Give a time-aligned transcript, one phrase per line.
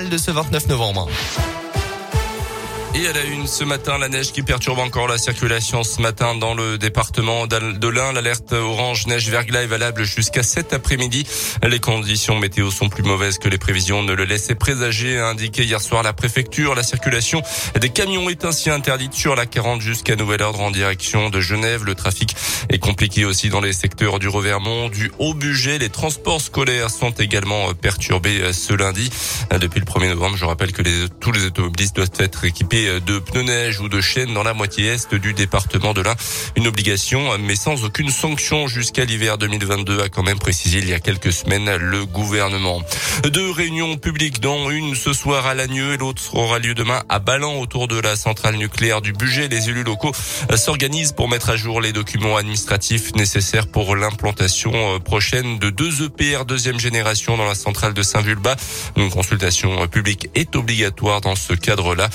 [0.00, 1.10] de ce 29 novembre.
[2.94, 6.34] Et à la une ce matin, la neige qui perturbe encore la circulation ce matin
[6.34, 8.12] dans le département de l'Ain.
[8.12, 11.26] L'alerte orange neige verglas est valable jusqu'à cet après-midi.
[11.66, 15.64] Les conditions météo sont plus mauvaises que les prévisions ne le laissaient présager, a indiqué
[15.64, 16.74] hier soir la préfecture.
[16.74, 17.42] La circulation
[17.80, 21.84] des camions est ainsi interdite sur la 40 jusqu'à nouvel ordre en direction de Genève.
[21.84, 22.36] Le trafic
[22.68, 25.78] est compliqué aussi dans les secteurs du Revermont, du Haut-Bugey.
[25.78, 29.08] Les transports scolaires sont également perturbés ce lundi.
[29.58, 33.42] Depuis le 1er novembre, je rappelle que tous les automobilistes doivent être équipés de pneus
[33.42, 36.14] neige ou de chaînes dans la moitié est du département de l'Ain.
[36.56, 40.94] Une obligation, mais sans aucune sanction jusqu'à l'hiver 2022, a quand même précisé il y
[40.94, 42.82] a quelques semaines le gouvernement.
[43.24, 47.18] Deux réunions publiques, dont une ce soir à Lagneux et l'autre aura lieu demain à
[47.18, 49.48] Ballan autour de la centrale nucléaire du budget.
[49.48, 50.12] Les élus locaux
[50.54, 56.04] s'organisent pour mettre à jour les documents administratifs nécessaires pour l'implantation euh, prochaine de deux
[56.04, 58.56] EPR deuxième génération dans la centrale de Saint-Vulbas.
[58.96, 62.08] Une consultation publique est obligatoire dans ce cadre-là.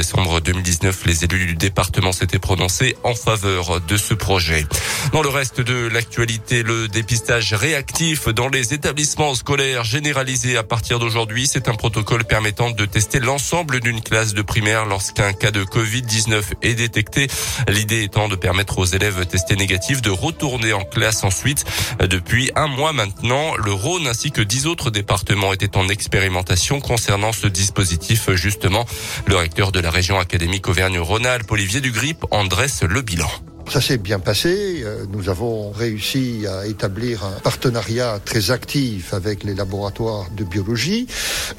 [0.00, 4.64] Décembre 2019, les élus du département s'étaient prononcés en faveur de ce projet.
[5.12, 11.00] Dans le reste de l'actualité, le dépistage réactif dans les établissements scolaires généralisés à partir
[11.00, 15.64] d'aujourd'hui, c'est un protocole permettant de tester l'ensemble d'une classe de primaire lorsqu'un cas de
[15.64, 17.26] Covid-19 est détecté.
[17.68, 21.66] L'idée étant de permettre aux élèves testés négatifs de retourner en classe ensuite.
[22.00, 27.34] Depuis un mois maintenant, le Rhône ainsi que dix autres départements étaient en expérimentation concernant
[27.34, 28.86] ce dispositif justement.
[29.26, 33.30] Le recteur de la région académique Auvergne-Rhône-Alpes, Olivier Dugrip, en dresse le bilan.
[33.70, 34.82] Ça s'est bien passé.
[34.82, 41.06] Euh, nous avons réussi à établir un partenariat très actif avec les laboratoires de biologie.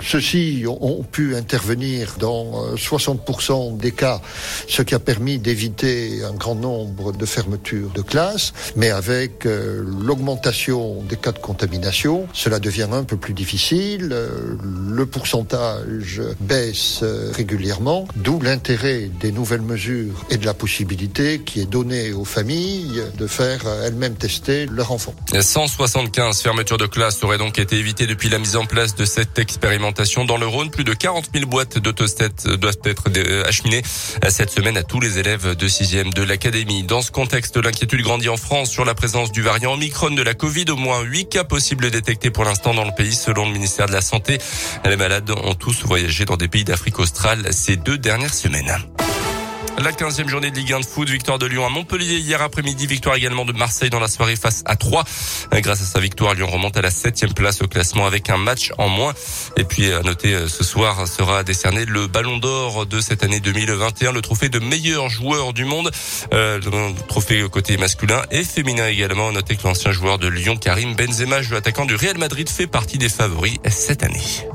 [0.01, 4.19] Ceux-ci ont pu intervenir dans 60% euh, des cas,
[4.67, 8.51] ce qui a permis d'éviter un grand nombre de fermetures de classes.
[8.75, 14.13] Mais avec euh, l'augmentation des cas de contamination, cela devient un peu plus difficile.
[14.89, 21.65] Le pourcentage baisse régulièrement, d'où l'intérêt des nouvelles mesures et de la possibilité qui est
[21.65, 25.13] donnée aux familles de faire elles-mêmes tester leur enfant.
[25.39, 29.39] 175 fermetures de classes auraient donc été évitées depuis la mise en place de cette
[29.39, 30.71] expérimentation dans le Rhône.
[30.71, 33.05] Plus de 40 000 boîtes d'autostats doivent être
[33.45, 33.81] acheminées
[34.29, 36.83] cette semaine à tous les élèves de 6e de l'académie.
[36.83, 40.33] Dans ce contexte, l'inquiétude grandit en France sur la présence du variant Omicron de la
[40.33, 40.65] Covid.
[40.69, 43.93] Au moins 8 cas possibles détectés pour l'instant dans le pays selon le ministère de
[43.93, 44.39] la Santé.
[44.85, 48.71] Les malades ont tous voyagé dans des pays d'Afrique australe ces deux dernières semaines.
[49.83, 52.85] La 15e journée de Ligue 1 de foot, victoire de Lyon à Montpellier hier après-midi,
[52.85, 55.03] victoire également de Marseille dans la soirée face à 3.
[55.53, 58.71] Grâce à sa victoire, Lyon remonte à la 7e place au classement avec un match
[58.77, 59.13] en moins.
[59.57, 63.39] Et puis à noter euh, ce soir sera décerné le Ballon d'Or de cette année
[63.39, 65.89] 2021, le trophée de meilleur joueur du monde,
[66.31, 66.59] euh,
[67.07, 69.31] trophée côté masculin et féminin également.
[69.31, 72.99] Notez que l'ancien joueur de Lyon, Karim Benzema, joueur attaquant du Real Madrid, fait partie
[72.99, 74.45] des favoris cette année.